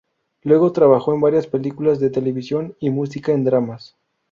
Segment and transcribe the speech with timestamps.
[0.41, 3.95] Luego trabajó en varias películas de televisión y música en dramas.